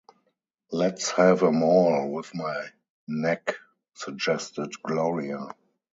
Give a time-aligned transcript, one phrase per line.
[0.71, 2.69] "Let's have 'em all with my
[3.07, 3.57] neck,"
[3.93, 5.49] suggested Gloria.